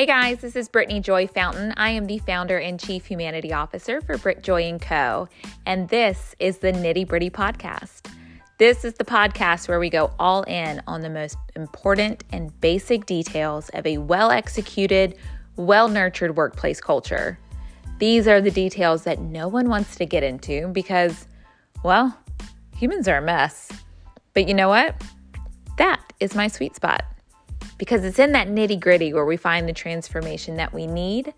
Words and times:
Hey 0.00 0.06
guys, 0.06 0.38
this 0.38 0.56
is 0.56 0.70
Brittany 0.70 1.00
Joy 1.00 1.26
Fountain. 1.26 1.74
I 1.76 1.90
am 1.90 2.06
the 2.06 2.16
founder 2.20 2.56
and 2.56 2.80
chief 2.80 3.04
humanity 3.04 3.52
officer 3.52 4.00
for 4.00 4.16
Britt 4.16 4.42
Joy 4.42 4.78
& 4.78 4.80
Co. 4.80 5.28
And 5.66 5.90
this 5.90 6.34
is 6.38 6.56
the 6.56 6.72
Nitty 6.72 7.06
Gritty 7.06 7.28
Podcast. 7.28 8.10
This 8.56 8.82
is 8.86 8.94
the 8.94 9.04
podcast 9.04 9.68
where 9.68 9.78
we 9.78 9.90
go 9.90 10.10
all 10.18 10.44
in 10.44 10.80
on 10.86 11.02
the 11.02 11.10
most 11.10 11.36
important 11.54 12.24
and 12.32 12.58
basic 12.62 13.04
details 13.04 13.68
of 13.74 13.86
a 13.86 13.98
well 13.98 14.30
executed, 14.30 15.18
well 15.56 15.86
nurtured 15.86 16.34
workplace 16.34 16.80
culture. 16.80 17.38
These 17.98 18.26
are 18.26 18.40
the 18.40 18.50
details 18.50 19.04
that 19.04 19.18
no 19.18 19.48
one 19.48 19.68
wants 19.68 19.96
to 19.96 20.06
get 20.06 20.22
into 20.22 20.68
because, 20.68 21.26
well, 21.84 22.18
humans 22.74 23.06
are 23.06 23.18
a 23.18 23.22
mess. 23.22 23.70
But 24.32 24.48
you 24.48 24.54
know 24.54 24.70
what? 24.70 24.98
That 25.76 26.00
is 26.20 26.34
my 26.34 26.48
sweet 26.48 26.74
spot 26.74 27.04
because 27.80 28.04
it's 28.04 28.18
in 28.18 28.32
that 28.32 28.46
nitty 28.46 28.78
gritty 28.78 29.14
where 29.14 29.24
we 29.24 29.38
find 29.38 29.66
the 29.66 29.72
transformation 29.72 30.56
that 30.56 30.70
we 30.70 30.86
need 30.86 31.32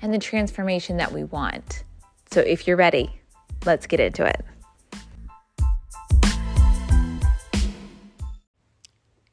and 0.00 0.14
the 0.14 0.18
transformation 0.18 0.96
that 0.96 1.10
we 1.10 1.24
want. 1.24 1.82
So 2.30 2.40
if 2.40 2.68
you're 2.68 2.76
ready, 2.76 3.20
let's 3.66 3.88
get 3.88 3.98
into 3.98 4.24
it. 4.24 4.44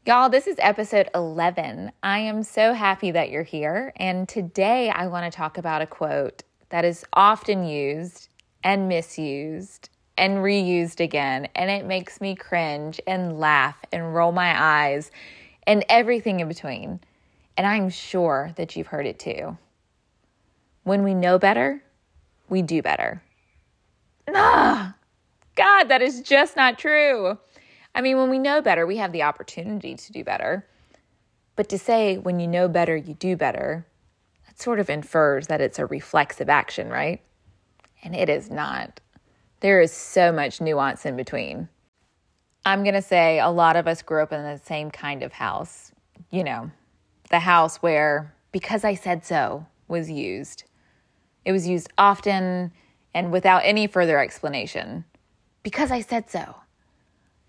Y'all, 0.07 0.27
this 0.27 0.47
is 0.47 0.55
episode 0.57 1.07
11. 1.13 1.91
I 2.01 2.17
am 2.17 2.41
so 2.41 2.73
happy 2.73 3.11
that 3.11 3.29
you're 3.29 3.43
here. 3.43 3.93
And 3.97 4.27
today 4.27 4.89
I 4.89 5.05
want 5.05 5.31
to 5.31 5.38
talk 5.38 5.59
about 5.59 5.83
a 5.83 5.88
quote 5.88 6.41
that 6.69 6.83
is 6.83 7.05
often 7.13 7.63
used 7.67 8.29
and 8.63 8.89
misused 8.89 9.89
and 10.17 10.38
reused 10.38 10.99
again. 10.99 11.47
And 11.53 11.69
it 11.69 11.85
makes 11.85 12.19
me 12.19 12.33
cringe 12.33 12.99
and 13.05 13.39
laugh 13.39 13.77
and 13.91 14.16
roll 14.16 14.31
my 14.31 14.59
eyes 14.59 15.11
and 15.67 15.83
everything 15.89 16.39
in 16.39 16.47
between. 16.47 16.99
And 17.58 17.66
I'm 17.66 17.89
sure 17.89 18.52
that 18.55 18.75
you've 18.75 18.88
heard 18.88 19.05
it 19.05 19.19
too. 19.19 19.58
When 20.83 21.03
we 21.03 21.13
know 21.13 21.39
better, 21.39 21.83
we 22.49 22.61
do 22.61 22.81
better. 22.81 23.22
Ah, 24.33 24.95
God, 25.55 25.85
that 25.85 26.02
is 26.02 26.22
just 26.22 26.55
not 26.55 26.77
true. 26.77 27.38
I 27.94 28.02
mean, 28.02 28.17
when 28.17 28.30
we 28.30 28.39
know 28.39 28.61
better, 28.61 28.85
we 28.85 28.97
have 28.97 29.11
the 29.11 29.23
opportunity 29.23 29.95
to 29.95 30.11
do 30.11 30.23
better. 30.23 30.66
But 31.55 31.69
to 31.69 31.79
say 31.79 32.17
when 32.17 32.39
you 32.39 32.47
know 32.47 32.67
better, 32.67 32.95
you 32.95 33.13
do 33.13 33.38
better, 33.38 33.85
that 34.47 34.61
sort 34.61 34.79
of 34.79 34.89
infers 34.89 35.47
that 35.47 35.61
it's 35.61 35.79
a 35.79 35.85
reflexive 35.85 36.50
action, 36.50 36.89
right? 36.89 37.22
And 38.03 38.16
it 38.16 38.29
is 38.29 38.52
not. 38.52 39.00
There 39.61 39.79
is 39.79 39.91
so 39.91 40.31
much 40.31 40.59
nuance 40.59 41.05
in 41.05 41.16
between. 41.16 41.69
I'm 42.66 42.83
going 42.83 42.95
to 42.95 43.02
say 43.02 43.39
a 43.39 43.49
lot 43.49 43.75
of 43.75 43.88
us 43.88 44.02
grew 44.02 44.23
up 44.23 44.33
in 44.33 44.41
the 44.41 44.59
same 44.63 44.89
kind 44.89 45.21
of 45.21 45.33
house. 45.33 45.91
You 46.31 46.44
know, 46.44 46.72
the 47.30 47.39
house 47.39 47.77
where 47.77 48.33
because 48.52 48.83
I 48.83 48.95
said 48.95 49.25
so 49.25 49.67
was 49.88 50.09
used. 50.09 50.63
It 51.44 51.52
was 51.52 51.67
used 51.67 51.89
often 51.97 52.72
and 53.13 53.31
without 53.31 53.61
any 53.63 53.88
further 53.88 54.19
explanation. 54.19 55.05
Because 55.61 55.91
I 55.91 56.02
said 56.02 56.30
so. 56.30 56.55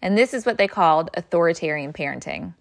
And 0.03 0.17
this 0.17 0.35
is 0.35 0.45
what 0.45 0.59
they 0.59 0.69
called 0.69 1.11
authoritarian 1.15 1.93
parenting. 1.93 2.55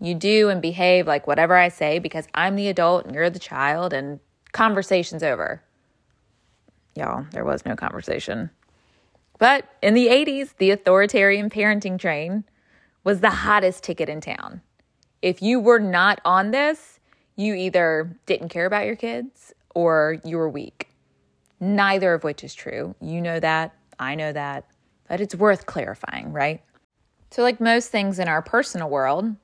You 0.00 0.14
do 0.14 0.50
and 0.50 0.60
behave 0.60 1.06
like 1.06 1.26
whatever 1.26 1.56
I 1.56 1.68
say 1.68 1.98
because 1.98 2.28
I'm 2.34 2.56
the 2.56 2.68
adult 2.68 3.06
and 3.06 3.14
you're 3.14 3.30
the 3.30 3.38
child, 3.38 3.92
and 3.92 4.20
conversation's 4.52 5.22
over. 5.22 5.62
Y'all, 6.94 7.26
there 7.32 7.44
was 7.44 7.64
no 7.64 7.74
conversation. 7.74 8.50
But 9.38 9.66
in 9.82 9.94
the 9.94 10.08
80s, 10.08 10.56
the 10.56 10.70
authoritarian 10.70 11.50
parenting 11.50 11.98
train 11.98 12.44
was 13.04 13.20
the 13.20 13.30
hottest 13.30 13.84
ticket 13.84 14.08
in 14.08 14.20
town. 14.20 14.62
If 15.22 15.42
you 15.42 15.60
were 15.60 15.78
not 15.78 16.20
on 16.24 16.50
this, 16.50 16.98
you 17.36 17.54
either 17.54 18.16
didn't 18.26 18.48
care 18.48 18.66
about 18.66 18.86
your 18.86 18.96
kids 18.96 19.52
or 19.74 20.18
you 20.24 20.38
were 20.38 20.48
weak. 20.48 20.88
Neither 21.60 22.14
of 22.14 22.24
which 22.24 22.42
is 22.42 22.54
true. 22.54 22.94
You 23.00 23.20
know 23.20 23.40
that. 23.40 23.74
I 23.98 24.14
know 24.14 24.32
that. 24.32 24.64
But 25.08 25.20
it's 25.20 25.34
worth 25.34 25.66
clarifying, 25.66 26.32
right? 26.32 26.62
So, 27.30 27.42
like 27.42 27.60
most 27.60 27.90
things 27.90 28.18
in 28.18 28.28
our 28.28 28.42
personal 28.42 28.88
world, 28.88 29.36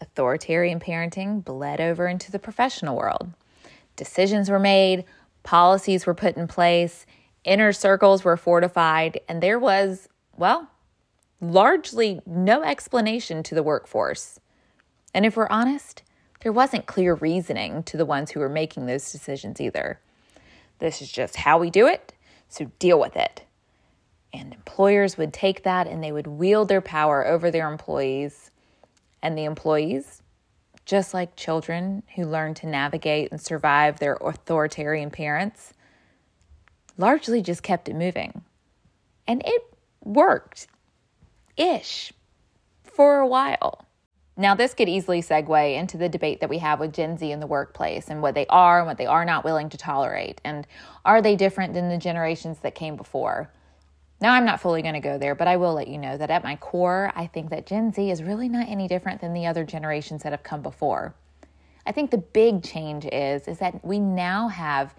authoritarian 0.00 0.80
parenting 0.80 1.44
bled 1.44 1.80
over 1.80 2.06
into 2.06 2.30
the 2.30 2.38
professional 2.38 2.96
world. 2.96 3.28
Decisions 3.96 4.48
were 4.48 4.58
made, 4.58 5.04
policies 5.42 6.06
were 6.06 6.14
put 6.14 6.36
in 6.36 6.46
place, 6.46 7.04
Inner 7.48 7.72
circles 7.72 8.24
were 8.24 8.36
fortified, 8.36 9.20
and 9.26 9.42
there 9.42 9.58
was, 9.58 10.06
well, 10.36 10.68
largely 11.40 12.20
no 12.26 12.62
explanation 12.62 13.42
to 13.44 13.54
the 13.54 13.62
workforce. 13.62 14.38
And 15.14 15.24
if 15.24 15.34
we're 15.34 15.48
honest, 15.48 16.02
there 16.40 16.52
wasn't 16.52 16.84
clear 16.84 17.14
reasoning 17.14 17.84
to 17.84 17.96
the 17.96 18.04
ones 18.04 18.30
who 18.30 18.40
were 18.40 18.50
making 18.50 18.84
those 18.84 19.10
decisions 19.10 19.62
either. 19.62 19.98
This 20.78 21.00
is 21.00 21.10
just 21.10 21.36
how 21.36 21.56
we 21.58 21.70
do 21.70 21.86
it, 21.86 22.12
so 22.50 22.70
deal 22.78 23.00
with 23.00 23.16
it. 23.16 23.46
And 24.30 24.52
employers 24.52 25.16
would 25.16 25.32
take 25.32 25.62
that 25.62 25.86
and 25.86 26.04
they 26.04 26.12
would 26.12 26.26
wield 26.26 26.68
their 26.68 26.82
power 26.82 27.26
over 27.26 27.50
their 27.50 27.72
employees. 27.72 28.50
And 29.22 29.38
the 29.38 29.44
employees, 29.44 30.22
just 30.84 31.14
like 31.14 31.34
children 31.34 32.02
who 32.14 32.26
learn 32.26 32.52
to 32.54 32.66
navigate 32.66 33.32
and 33.32 33.40
survive 33.40 34.00
their 34.00 34.18
authoritarian 34.20 35.08
parents, 35.08 35.72
largely 36.98 37.40
just 37.40 37.62
kept 37.62 37.88
it 37.88 37.96
moving. 37.96 38.42
And 39.26 39.42
it 39.46 39.62
worked 40.04 40.66
ish 41.56 42.12
for 42.82 43.18
a 43.18 43.26
while. 43.26 43.86
Now, 44.36 44.54
this 44.54 44.72
could 44.72 44.88
easily 44.88 45.20
segue 45.20 45.76
into 45.76 45.96
the 45.96 46.08
debate 46.08 46.40
that 46.40 46.50
we 46.50 46.58
have 46.58 46.78
with 46.78 46.92
Gen 46.92 47.18
Z 47.18 47.30
in 47.30 47.40
the 47.40 47.46
workplace 47.46 48.06
and 48.08 48.22
what 48.22 48.34
they 48.34 48.46
are 48.46 48.78
and 48.78 48.86
what 48.86 48.96
they 48.96 49.06
are 49.06 49.24
not 49.24 49.44
willing 49.44 49.68
to 49.70 49.76
tolerate. 49.76 50.40
And 50.44 50.64
are 51.04 51.20
they 51.20 51.34
different 51.34 51.74
than 51.74 51.88
the 51.88 51.98
generations 51.98 52.58
that 52.60 52.76
came 52.76 52.94
before? 52.94 53.50
Now, 54.20 54.34
I'm 54.34 54.44
not 54.44 54.60
fully 54.60 54.82
going 54.82 54.94
to 54.94 55.00
go 55.00 55.18
there, 55.18 55.34
but 55.34 55.48
I 55.48 55.56
will 55.56 55.74
let 55.74 55.88
you 55.88 55.98
know 55.98 56.16
that 56.16 56.30
at 56.30 56.44
my 56.44 56.54
core, 56.56 57.12
I 57.16 57.26
think 57.26 57.50
that 57.50 57.66
Gen 57.66 57.92
Z 57.92 58.10
is 58.10 58.22
really 58.22 58.48
not 58.48 58.68
any 58.68 58.86
different 58.86 59.20
than 59.20 59.32
the 59.32 59.46
other 59.46 59.64
generations 59.64 60.22
that 60.22 60.32
have 60.32 60.42
come 60.44 60.62
before. 60.62 61.14
I 61.84 61.92
think 61.92 62.10
the 62.10 62.18
big 62.18 62.62
change 62.62 63.06
is 63.06 63.48
is 63.48 63.58
that 63.58 63.84
we 63.84 63.98
now 63.98 64.48
have 64.48 64.94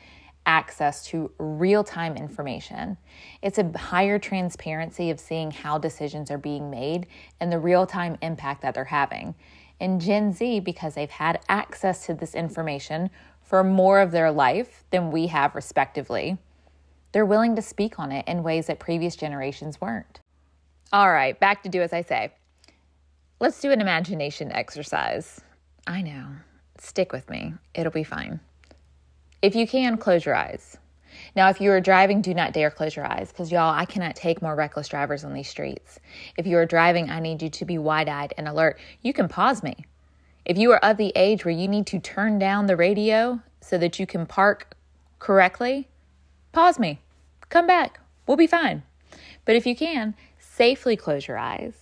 access 0.49 1.05
to 1.05 1.31
real 1.37 1.83
time 1.83 2.17
information. 2.17 2.97
It's 3.43 3.59
a 3.59 3.77
higher 3.77 4.17
transparency 4.17 5.11
of 5.11 5.19
seeing 5.19 5.51
how 5.51 5.77
decisions 5.77 6.31
are 6.31 6.39
being 6.39 6.71
made 6.71 7.05
and 7.39 7.51
the 7.51 7.59
real 7.59 7.85
time 7.85 8.17
impact 8.23 8.63
that 8.63 8.73
they're 8.73 8.85
having. 8.85 9.35
In 9.79 9.99
Gen 9.99 10.33
Z, 10.33 10.61
because 10.61 10.95
they've 10.95 11.09
had 11.09 11.39
access 11.47 12.07
to 12.07 12.15
this 12.15 12.33
information 12.33 13.11
for 13.43 13.63
more 13.63 14.01
of 14.01 14.09
their 14.11 14.31
life 14.31 14.83
than 14.89 15.11
we 15.11 15.27
have, 15.27 15.53
respectively, 15.53 16.39
they're 17.11 17.27
willing 17.27 17.55
to 17.55 17.61
speak 17.61 17.99
on 17.99 18.11
it 18.11 18.27
in 18.27 18.41
ways 18.41 18.65
that 18.67 18.79
previous 18.79 19.15
generations 19.15 19.79
weren't. 19.79 20.19
All 20.91 21.11
right, 21.11 21.39
back 21.39 21.61
to 21.61 21.69
do 21.69 21.83
as 21.83 21.93
I 21.93 22.01
say. 22.01 22.33
Let's 23.39 23.61
do 23.61 23.71
an 23.71 23.81
imagination 23.81 24.51
exercise. 24.51 25.41
I 25.85 26.01
know. 26.01 26.25
Stick 26.79 27.11
with 27.11 27.29
me, 27.29 27.53
it'll 27.75 27.91
be 27.91 28.03
fine. 28.03 28.39
If 29.41 29.55
you 29.55 29.67
can, 29.67 29.97
close 29.97 30.25
your 30.25 30.35
eyes. 30.35 30.77
Now, 31.35 31.49
if 31.49 31.61
you 31.61 31.71
are 31.71 31.79
driving, 31.79 32.21
do 32.21 32.33
not 32.33 32.53
dare 32.53 32.69
close 32.69 32.95
your 32.95 33.05
eyes 33.05 33.31
because, 33.31 33.51
y'all, 33.51 33.73
I 33.73 33.85
cannot 33.85 34.15
take 34.15 34.41
more 34.41 34.55
reckless 34.55 34.87
drivers 34.89 35.23
on 35.23 35.33
these 35.33 35.47
streets. 35.47 35.99
If 36.37 36.45
you 36.45 36.57
are 36.57 36.65
driving, 36.65 37.09
I 37.09 37.19
need 37.19 37.41
you 37.41 37.49
to 37.49 37.65
be 37.65 37.77
wide 37.77 38.09
eyed 38.09 38.33
and 38.37 38.47
alert. 38.47 38.79
You 39.01 39.13
can 39.13 39.29
pause 39.29 39.63
me. 39.63 39.85
If 40.45 40.57
you 40.57 40.71
are 40.71 40.83
of 40.83 40.97
the 40.97 41.13
age 41.15 41.45
where 41.45 41.53
you 41.53 41.67
need 41.67 41.87
to 41.87 41.99
turn 41.99 42.39
down 42.39 42.65
the 42.65 42.75
radio 42.75 43.39
so 43.61 43.77
that 43.77 43.99
you 43.99 44.05
can 44.05 44.25
park 44.25 44.75
correctly, 45.19 45.87
pause 46.51 46.79
me. 46.79 46.99
Come 47.49 47.67
back. 47.67 47.99
We'll 48.27 48.37
be 48.37 48.47
fine. 48.47 48.83
But 49.45 49.55
if 49.55 49.65
you 49.65 49.75
can, 49.75 50.15
safely 50.37 50.95
close 50.95 51.27
your 51.27 51.37
eyes 51.37 51.73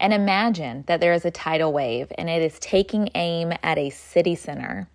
and 0.00 0.12
imagine 0.12 0.84
that 0.86 1.00
there 1.00 1.12
is 1.12 1.24
a 1.24 1.30
tidal 1.30 1.72
wave 1.72 2.10
and 2.16 2.30
it 2.30 2.42
is 2.42 2.58
taking 2.58 3.10
aim 3.14 3.52
at 3.62 3.78
a 3.78 3.90
city 3.90 4.34
center 4.34 4.88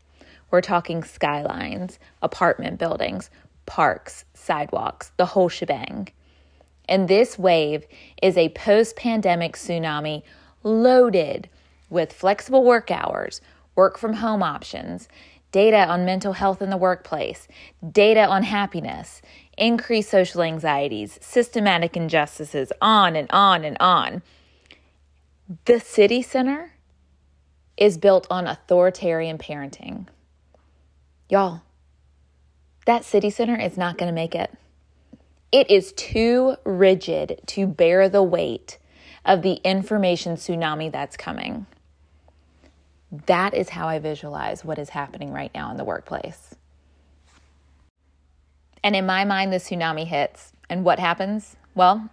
we're 0.53 0.61
talking 0.61 1.03
skylines, 1.03 1.97
apartment 2.21 2.77
buildings, 2.77 3.31
parks, 3.65 4.23
sidewalks, 4.35 5.11
the 5.17 5.25
whole 5.25 5.49
shebang. 5.49 6.07
And 6.87 7.07
this 7.07 7.39
wave 7.39 7.87
is 8.21 8.37
a 8.37 8.49
post 8.49 8.95
pandemic 8.95 9.53
tsunami 9.53 10.21
loaded 10.61 11.49
with 11.89 12.13
flexible 12.13 12.63
work 12.63 12.91
hours, 12.91 13.41
work 13.75 13.97
from 13.97 14.13
home 14.13 14.43
options, 14.43 15.09
data 15.51 15.87
on 15.87 16.05
mental 16.05 16.33
health 16.33 16.61
in 16.61 16.69
the 16.69 16.77
workplace, 16.77 17.47
data 17.91 18.27
on 18.27 18.43
happiness, 18.43 19.23
increased 19.57 20.11
social 20.11 20.43
anxieties, 20.43 21.17
systematic 21.19 21.97
injustices, 21.97 22.71
on 22.79 23.15
and 23.15 23.27
on 23.31 23.65
and 23.65 23.77
on. 23.79 24.21
The 25.65 25.79
city 25.79 26.21
center 26.21 26.73
is 27.75 27.97
built 27.97 28.27
on 28.29 28.45
authoritarian 28.45 29.39
parenting. 29.39 30.05
Y'all, 31.33 31.63
that 32.85 33.03
city 33.03 33.31
center 33.31 33.59
is 33.59 33.75
not 33.75 33.97
going 33.97 34.07
to 34.07 34.13
make 34.13 34.35
it. 34.35 34.55
It 35.51 35.71
is 35.71 35.91
too 35.93 36.57
rigid 36.63 37.41
to 37.47 37.65
bear 37.65 38.07
the 38.07 38.21
weight 38.21 38.77
of 39.25 39.41
the 39.41 39.53
information 39.63 40.35
tsunami 40.35 40.91
that's 40.91 41.17
coming. 41.17 41.65
That 43.25 43.55
is 43.55 43.69
how 43.69 43.87
I 43.87 43.97
visualize 43.97 44.63
what 44.63 44.77
is 44.77 44.89
happening 44.89 45.31
right 45.33 45.49
now 45.55 45.71
in 45.71 45.77
the 45.77 45.83
workplace. 45.83 46.53
And 48.83 48.95
in 48.95 49.07
my 49.07 49.25
mind, 49.25 49.51
the 49.51 49.57
tsunami 49.57 50.05
hits. 50.05 50.53
And 50.69 50.85
what 50.85 50.99
happens? 50.99 51.55
Well, 51.73 52.11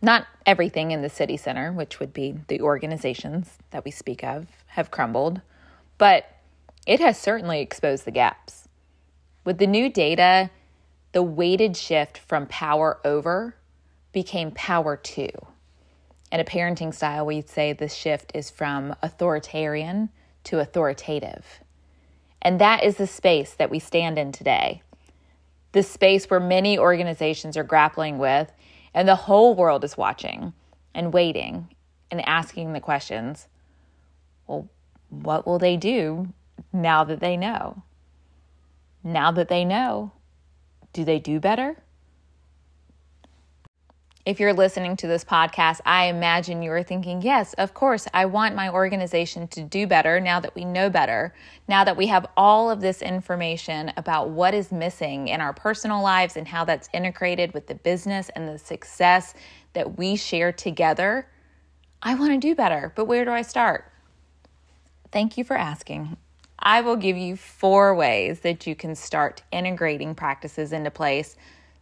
not 0.00 0.26
everything 0.46 0.92
in 0.92 1.02
the 1.02 1.10
city 1.10 1.36
center, 1.36 1.72
which 1.72 2.00
would 2.00 2.14
be 2.14 2.38
the 2.48 2.62
organizations 2.62 3.58
that 3.70 3.84
we 3.84 3.90
speak 3.90 4.24
of, 4.24 4.46
have 4.68 4.90
crumbled, 4.90 5.42
but 5.98 6.35
it 6.86 7.00
has 7.00 7.18
certainly 7.18 7.60
exposed 7.60 8.04
the 8.04 8.10
gaps. 8.10 8.68
With 9.44 9.58
the 9.58 9.66
new 9.66 9.90
data, 9.90 10.50
the 11.12 11.22
weighted 11.22 11.76
shift 11.76 12.18
from 12.18 12.46
power 12.46 13.00
over 13.04 13.56
became 14.12 14.50
power 14.52 14.96
to. 14.96 15.28
In 16.32 16.40
a 16.40 16.44
parenting 16.44 16.94
style, 16.94 17.26
we'd 17.26 17.48
say 17.48 17.72
the 17.72 17.88
shift 17.88 18.32
is 18.34 18.50
from 18.50 18.94
authoritarian 19.02 20.10
to 20.44 20.60
authoritative. 20.60 21.60
And 22.42 22.60
that 22.60 22.84
is 22.84 22.96
the 22.96 23.06
space 23.06 23.54
that 23.54 23.70
we 23.70 23.78
stand 23.78 24.18
in 24.18 24.32
today. 24.32 24.82
The 25.72 25.82
space 25.82 26.30
where 26.30 26.40
many 26.40 26.78
organizations 26.78 27.56
are 27.56 27.64
grappling 27.64 28.18
with, 28.18 28.52
and 28.94 29.08
the 29.08 29.16
whole 29.16 29.54
world 29.54 29.84
is 29.84 29.96
watching 29.96 30.52
and 30.94 31.12
waiting 31.12 31.68
and 32.10 32.26
asking 32.28 32.72
the 32.72 32.80
questions 32.80 33.48
well, 34.46 34.68
what 35.10 35.46
will 35.46 35.58
they 35.58 35.76
do 35.76 36.32
now 36.72 37.04
that 37.04 37.20
they 37.20 37.36
know? 37.36 37.82
Now 39.02 39.30
that 39.32 39.48
they 39.48 39.64
know, 39.64 40.12
do 40.92 41.04
they 41.04 41.18
do 41.18 41.40
better? 41.40 41.76
If 44.26 44.40
you're 44.40 44.52
listening 44.52 44.96
to 44.96 45.06
this 45.06 45.24
podcast, 45.24 45.80
I 45.86 46.06
imagine 46.06 46.60
you 46.60 46.72
are 46.72 46.82
thinking, 46.82 47.22
yes, 47.22 47.54
of 47.54 47.74
course, 47.74 48.08
I 48.12 48.24
want 48.24 48.56
my 48.56 48.68
organization 48.68 49.46
to 49.48 49.62
do 49.62 49.86
better 49.86 50.18
now 50.18 50.40
that 50.40 50.56
we 50.56 50.64
know 50.64 50.90
better, 50.90 51.32
now 51.68 51.84
that 51.84 51.96
we 51.96 52.08
have 52.08 52.26
all 52.36 52.68
of 52.68 52.80
this 52.80 53.02
information 53.02 53.92
about 53.96 54.30
what 54.30 54.52
is 54.52 54.72
missing 54.72 55.28
in 55.28 55.40
our 55.40 55.52
personal 55.52 56.02
lives 56.02 56.36
and 56.36 56.48
how 56.48 56.64
that's 56.64 56.88
integrated 56.92 57.54
with 57.54 57.68
the 57.68 57.76
business 57.76 58.28
and 58.30 58.48
the 58.48 58.58
success 58.58 59.32
that 59.74 59.96
we 59.96 60.16
share 60.16 60.50
together. 60.50 61.28
I 62.02 62.16
want 62.16 62.32
to 62.32 62.38
do 62.38 62.56
better, 62.56 62.92
but 62.96 63.04
where 63.04 63.24
do 63.24 63.30
I 63.30 63.42
start? 63.42 63.92
Thank 65.12 65.38
you 65.38 65.44
for 65.44 65.56
asking. 65.56 66.16
I 66.58 66.80
will 66.80 66.96
give 66.96 67.16
you 67.16 67.36
four 67.36 67.94
ways 67.94 68.40
that 68.40 68.66
you 68.66 68.74
can 68.74 68.94
start 68.94 69.42
integrating 69.52 70.14
practices 70.14 70.72
into 70.72 70.90
place 70.90 71.36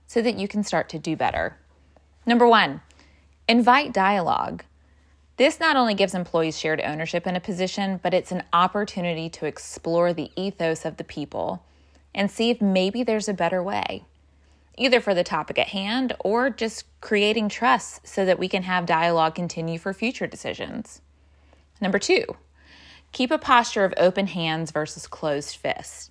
so 0.06 0.21
that 0.23 0.38
you 0.38 0.49
can 0.49 0.62
start 0.62 0.88
to 0.91 0.99
do 0.99 1.17
better. 1.17 1.56
Number 2.26 2.47
one, 2.47 2.81
invite 3.49 3.93
dialogue. 3.93 4.65
This 5.37 5.59
not 5.59 5.76
only 5.76 5.94
gives 5.94 6.15
employees 6.15 6.59
shared 6.59 6.81
ownership 6.81 7.26
in 7.26 7.35
a 7.35 7.41
position, 7.41 7.99
but 8.03 8.15
it's 8.15 8.31
an 8.32 8.44
opportunity 8.53 9.29
to 9.31 9.47
explore 9.47 10.12
the 10.12 10.31
ethos 10.37 10.85
of 10.85 10.97
the 10.97 11.05
people 11.05 11.65
and 12.15 12.31
see 12.31 12.50
if 12.50 12.62
maybe 12.62 13.03
there's 13.03 13.29
a 13.29 13.35
better 13.35 13.62
way, 13.62 14.05
either 14.79 15.00
for 15.00 15.12
the 15.12 15.25
topic 15.25 15.59
at 15.59 15.69
hand 15.69 16.15
or 16.21 16.50
just 16.50 16.85
creating 17.00 17.49
trust 17.49 18.06
so 18.06 18.25
that 18.25 18.38
we 18.38 18.49
can 18.49 18.62
have 18.62 18.87
dialogue 18.87 19.35
continue 19.35 19.79
for 19.79 19.93
future 19.93 20.26
decisions. 20.26 21.00
Number 21.81 21.99
two, 21.99 22.25
keep 23.14 23.31
a 23.31 23.38
posture 23.38 23.84
of 23.84 23.94
open 23.96 24.26
hands 24.26 24.72
versus 24.72 25.06
closed 25.06 25.56
fists. 25.56 26.11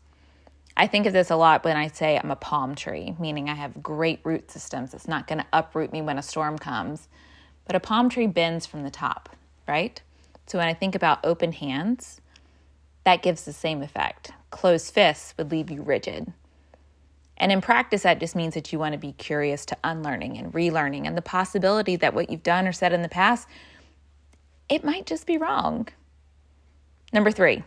I 0.76 0.88
think 0.88 1.06
of 1.06 1.14
this 1.14 1.30
a 1.30 1.36
lot 1.36 1.64
when 1.66 1.76
I 1.76 1.88
say 1.88 2.18
I'm 2.18 2.32
a 2.32 2.36
palm 2.36 2.76
tree, 2.76 3.14
meaning 3.20 3.50
I 3.50 3.56
have 3.56 3.84
great 3.84 4.22
root 4.24 4.50
systems. 4.50 4.94
It's 4.94 5.08
not 5.08 5.28
going 5.28 5.40
to 5.40 5.46
uproot 5.52 5.92
me 5.92 6.02
when 6.02 6.18
a 6.18 6.24
storm 6.24 6.58
comes. 6.58 7.10
But 7.66 7.76
a 7.76 7.82
palm 7.82 8.10
tree 8.10 8.26
bends 8.26 8.66
from 8.66 8.84
the 8.84 8.90
top, 8.90 9.36
right? 9.68 10.02
So 10.48 10.58
when 10.58 10.68
I 10.68 10.74
think 10.74 10.96
about 10.96 11.24
open 11.26 11.52
hands, 11.52 12.22
that 13.04 13.22
gives 13.22 13.44
the 13.44 13.54
same 13.54 13.84
effect. 13.84 14.32
Closed 14.50 14.94
fists 14.94 15.34
would 15.38 15.52
leave 15.52 15.70
you 15.70 15.82
rigid. 15.82 16.32
And 17.36 17.52
in 17.52 17.60
practice, 17.60 18.04
that 18.04 18.22
just 18.22 18.36
means 18.36 18.54
that 18.54 18.72
you 18.72 18.80
want 18.80 18.94
to 18.94 18.98
be 18.98 19.12
curious 19.12 19.66
to 19.66 19.78
unlearning 19.84 20.38
and 20.38 20.54
relearning 20.54 21.06
and 21.06 21.18
the 21.18 21.22
possibility 21.22 21.98
that 21.98 22.14
what 22.14 22.30
you've 22.30 22.44
done 22.44 22.66
or 22.66 22.72
said 22.72 22.94
in 22.94 23.02
the 23.02 23.10
past, 23.10 23.48
it 24.70 24.86
might 24.86 25.06
just 25.06 25.28
be 25.28 25.38
wrong. 25.38 25.90
Number 27.14 27.32
three, 27.32 27.64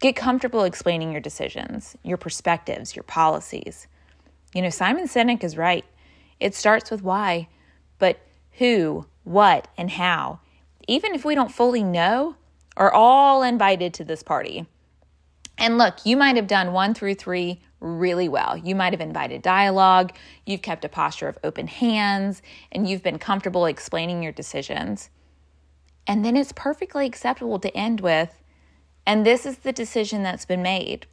Get 0.00 0.16
comfortable 0.16 0.64
explaining 0.64 1.12
your 1.12 1.20
decisions, 1.20 1.94
your 2.02 2.16
perspectives, 2.16 2.96
your 2.96 3.02
policies. 3.02 3.86
You 4.54 4.62
know, 4.62 4.70
Simon 4.70 5.06
Sinek 5.06 5.44
is 5.44 5.58
right. 5.58 5.84
It 6.40 6.54
starts 6.54 6.90
with 6.90 7.02
why, 7.02 7.48
but 7.98 8.18
who, 8.52 9.06
what, 9.24 9.68
and 9.76 9.90
how, 9.90 10.40
even 10.88 11.14
if 11.14 11.22
we 11.22 11.34
don't 11.34 11.52
fully 11.52 11.84
know, 11.84 12.36
are 12.78 12.90
all 12.90 13.42
invited 13.42 13.92
to 13.92 14.04
this 14.04 14.22
party. 14.22 14.66
And 15.58 15.76
look, 15.76 16.06
you 16.06 16.16
might 16.16 16.36
have 16.36 16.46
done 16.46 16.72
one 16.72 16.94
through 16.94 17.16
three 17.16 17.60
really 17.78 18.28
well. 18.28 18.56
You 18.56 18.74
might 18.74 18.94
have 18.94 19.02
invited 19.02 19.42
dialogue, 19.42 20.12
you've 20.46 20.62
kept 20.62 20.86
a 20.86 20.88
posture 20.88 21.28
of 21.28 21.38
open 21.44 21.66
hands, 21.66 22.40
and 22.72 22.88
you've 22.88 23.02
been 23.02 23.18
comfortable 23.18 23.66
explaining 23.66 24.22
your 24.22 24.32
decisions. 24.32 25.10
And 26.06 26.24
then 26.24 26.38
it's 26.38 26.52
perfectly 26.52 27.04
acceptable 27.04 27.58
to 27.58 27.76
end 27.76 28.00
with, 28.00 28.39
and 29.10 29.26
this 29.26 29.44
is 29.44 29.58
the 29.58 29.72
decision 29.72 30.22
that's 30.22 30.44
been 30.44 30.62
made. 30.62 31.04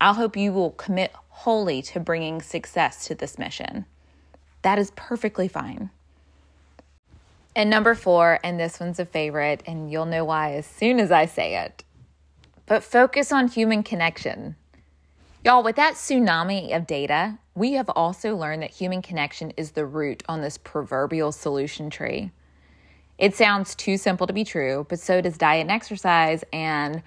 I 0.00 0.12
hope 0.12 0.36
you 0.36 0.52
will 0.52 0.70
commit 0.70 1.12
wholly 1.30 1.82
to 1.82 1.98
bringing 1.98 2.40
success 2.40 3.04
to 3.08 3.16
this 3.16 3.40
mission. 3.40 3.86
That 4.62 4.78
is 4.78 4.92
perfectly 4.94 5.48
fine. 5.48 5.90
And 7.56 7.68
number 7.68 7.96
four, 7.96 8.38
and 8.44 8.60
this 8.60 8.78
one's 8.78 9.00
a 9.00 9.04
favorite, 9.04 9.64
and 9.66 9.90
you'll 9.90 10.06
know 10.06 10.24
why 10.24 10.52
as 10.52 10.64
soon 10.64 11.00
as 11.00 11.10
I 11.10 11.26
say 11.26 11.56
it. 11.56 11.82
But 12.66 12.84
focus 12.84 13.32
on 13.32 13.48
human 13.48 13.82
connection. 13.82 14.54
Y'all, 15.44 15.64
with 15.64 15.74
that 15.74 15.94
tsunami 15.94 16.76
of 16.76 16.86
data, 16.86 17.36
we 17.56 17.72
have 17.72 17.90
also 17.96 18.36
learned 18.36 18.62
that 18.62 18.70
human 18.70 19.02
connection 19.02 19.50
is 19.56 19.72
the 19.72 19.86
root 19.86 20.22
on 20.28 20.40
this 20.40 20.56
proverbial 20.56 21.32
solution 21.32 21.90
tree. 21.90 22.30
It 23.18 23.34
sounds 23.34 23.74
too 23.74 23.96
simple 23.96 24.28
to 24.28 24.32
be 24.32 24.44
true, 24.44 24.86
but 24.88 25.00
so 25.00 25.20
does 25.20 25.36
diet 25.36 25.62
and 25.62 25.70
exercise 25.72 26.44
and 26.52 27.02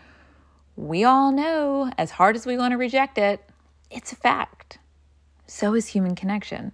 we 0.76 1.04
all 1.04 1.32
know, 1.32 1.92
as 1.98 2.12
hard 2.12 2.36
as 2.36 2.46
we 2.46 2.58
want 2.58 2.72
to 2.72 2.78
reject 2.78 3.18
it, 3.18 3.44
it's 3.92 4.12
a 4.12 4.16
fact. 4.16 4.80
So 5.46 5.76
is 5.76 5.88
human 5.88 6.16
connection. 6.16 6.72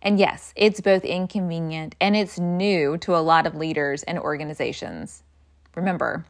And 0.00 0.18
yes, 0.18 0.52
it's 0.56 0.80
both 0.80 1.04
inconvenient 1.04 1.94
and 2.00 2.16
it's 2.16 2.38
new 2.38 2.96
to 2.98 3.16
a 3.16 3.18
lot 3.18 3.46
of 3.46 3.54
leaders 3.54 4.02
and 4.04 4.18
organizations. 4.18 5.22
Remember, 5.74 6.24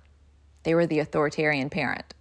they 0.63 0.75
were 0.75 0.87
the 0.87 0.99
authoritarian 0.99 1.71
parent. 1.71 2.15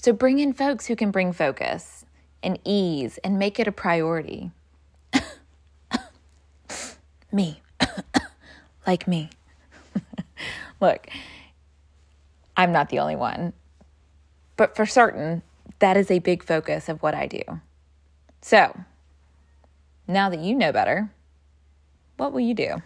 So 0.00 0.12
bring 0.12 0.38
in 0.38 0.52
folks 0.52 0.86
who 0.86 0.96
can 0.96 1.10
bring 1.10 1.32
focus 1.32 2.04
and 2.42 2.58
ease 2.64 3.18
and 3.24 3.38
make 3.38 3.58
it 3.58 3.66
a 3.66 3.72
priority. 3.72 4.50
me. 7.32 7.60
like 8.86 9.08
me. 9.08 9.30
Look, 10.80 11.08
I'm 12.60 12.72
not 12.72 12.90
the 12.90 12.98
only 12.98 13.16
one. 13.16 13.54
But 14.58 14.76
for 14.76 14.84
certain, 14.84 15.40
that 15.78 15.96
is 15.96 16.10
a 16.10 16.18
big 16.18 16.44
focus 16.44 16.90
of 16.90 17.02
what 17.02 17.14
I 17.14 17.26
do. 17.26 17.40
So, 18.42 18.78
now 20.06 20.28
that 20.28 20.40
you 20.40 20.54
know 20.54 20.70
better, 20.70 21.10
what 22.18 22.34
will 22.34 22.40
you 22.40 22.52
do? 22.52 22.82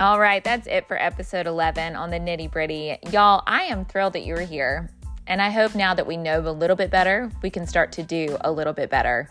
All 0.00 0.18
right, 0.18 0.42
that's 0.42 0.66
it 0.66 0.88
for 0.88 0.96
episode 0.96 1.46
11 1.46 1.94
on 1.94 2.08
the 2.08 2.18
nitty 2.18 2.50
gritty. 2.50 2.96
Y'all, 3.10 3.42
I 3.46 3.64
am 3.64 3.84
thrilled 3.84 4.14
that 4.14 4.24
you're 4.24 4.40
here. 4.40 4.90
And 5.26 5.42
I 5.42 5.50
hope 5.50 5.74
now 5.74 5.92
that 5.92 6.06
we 6.06 6.16
know 6.16 6.40
a 6.40 6.48
little 6.50 6.74
bit 6.74 6.90
better, 6.90 7.30
we 7.42 7.50
can 7.50 7.66
start 7.66 7.92
to 7.92 8.02
do 8.02 8.38
a 8.40 8.50
little 8.50 8.72
bit 8.72 8.88
better. 8.88 9.28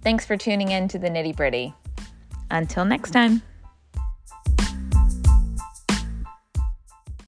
Thanks 0.01 0.25
for 0.25 0.37
tuning 0.37 0.71
in 0.71 0.87
to 0.87 0.97
the 0.99 1.09
nitty 1.09 1.35
gritty. 1.35 1.73
Until 2.51 2.85
next 2.85 3.09
time. 3.11 3.41